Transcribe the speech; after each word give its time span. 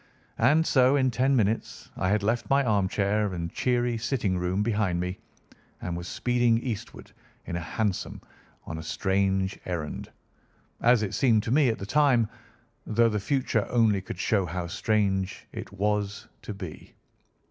And 0.39 0.65
so 0.65 0.95
in 0.95 1.11
ten 1.11 1.35
minutes 1.35 1.91
I 1.95 2.09
had 2.09 2.23
left 2.23 2.49
my 2.49 2.63
armchair 2.65 3.35
and 3.35 3.53
cheery 3.53 3.99
sitting 3.99 4.35
room 4.35 4.63
behind 4.63 4.99
me, 4.99 5.19
and 5.79 5.95
was 5.95 6.07
speeding 6.07 6.57
eastward 6.57 7.11
in 7.45 7.55
a 7.55 7.59
hansom 7.59 8.19
on 8.65 8.79
a 8.79 8.81
strange 8.81 9.59
errand, 9.63 10.09
as 10.79 11.03
it 11.03 11.13
seemed 11.13 11.43
to 11.43 11.51
me 11.51 11.69
at 11.69 11.77
the 11.77 11.85
time, 11.85 12.27
though 12.87 13.09
the 13.09 13.19
future 13.19 13.67
only 13.69 14.01
could 14.01 14.17
show 14.17 14.43
how 14.47 14.65
strange 14.65 15.45
it 15.51 15.71
was 15.71 16.27
to 16.41 16.55
be. 16.55 16.95